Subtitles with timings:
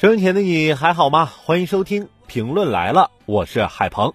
[0.00, 1.26] 收音前的你还好吗？
[1.26, 4.14] 欢迎收听评论来了，我是海鹏。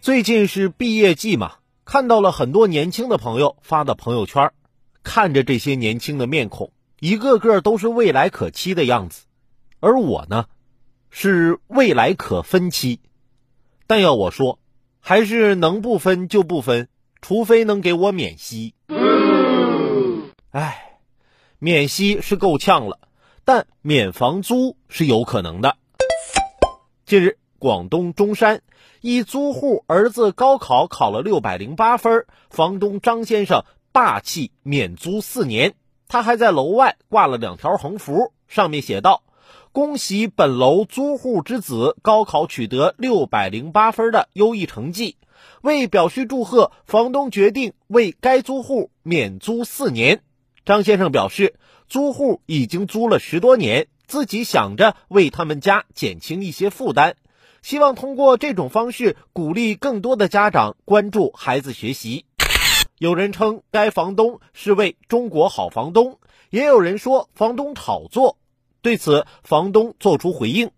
[0.00, 1.52] 最近是毕业季嘛，
[1.84, 4.50] 看到了很多年轻的朋友发的朋友圈，
[5.04, 9.26] 看着这些年轻的面孔，一个个都是未来可期的样子，
[9.78, 10.46] 而我呢，
[11.10, 12.98] 是未来可分期。
[13.86, 14.58] 但要我说，
[14.98, 16.88] 还是能不分就不分，
[17.22, 18.74] 除非能给我免息。
[20.50, 20.98] 唉，
[21.60, 22.98] 免息是够呛了。
[23.48, 25.78] 但免房租是有可能的。
[27.06, 28.60] 近日，广东中山
[29.00, 35.76] 一租户儿子高考考了六百零八分，房东张先生霸气免租四年。
[36.08, 39.22] 他还在楼外挂了两条横幅，上面写道
[39.72, 45.16] ：“恭喜本楼租户之子高考取得六百零八分的优异成绩。”
[45.62, 50.20] 为表示祝贺，房东决定为该租户免租四年。
[50.66, 51.54] 张先生表示。
[51.88, 57.14] 租户已经租了十多年，自己想着为他们家减轻一些负担，
[57.62, 62.26] 希望通过这种方式鼓励更多的家长关注孩子学习。
[62.98, 66.18] 有人称该房东是位中国好房东，
[66.50, 68.36] 也有人说房东炒作。
[68.82, 70.70] 对此，房东作出回应：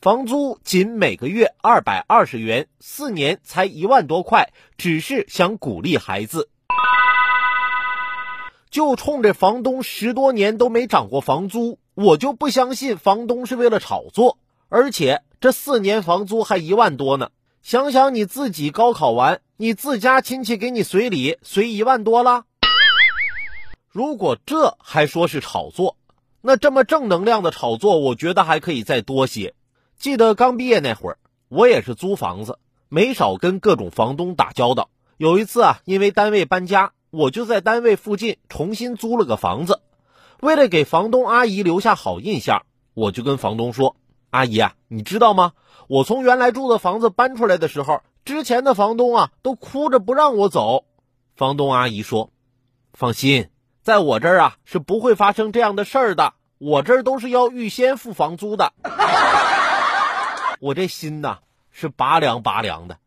[0.00, 6.48] 房租仅每个月二百二十元，四年才一万多块，只是想鼓励孩子。
[8.74, 14.36] 就冲这房东十多年都没涨过房租，我就不相信房东是为了炒作。
[14.68, 17.30] 而且这四年房租还一万多呢，
[17.62, 22.46] 想想你自己高考完，你自家亲戚给你随礼随一万多了。
[23.90, 25.96] 如果这还说是炒作，
[26.40, 29.54] 那这么正能量的炒作，我觉得还可以再多些。
[30.00, 31.18] 记得刚毕业那会儿，
[31.48, 32.58] 我也是租房子，
[32.88, 34.90] 没少跟各种房东打交道。
[35.16, 36.90] 有一次啊，因为单位搬家。
[37.14, 39.80] 我就在单位附近重新租了个房子，
[40.40, 43.94] 为了给房东阿姨留下好印象，我就跟房东说
[44.30, 45.52] ：“阿姨啊，你知道吗？
[45.86, 50.86] 我从原来住的房子搬出来的时候，之前的房东啊都哭着不让我走。”
[51.36, 52.30] 房东阿姨说
[52.92, 53.48] ：“放心，
[53.80, 58.72] 在我这儿啊是不会发生这样的事儿的，我这儿都是要预先付房租的。”
[60.58, 61.38] 我这心呐
[61.70, 62.98] 是拔凉拔凉的。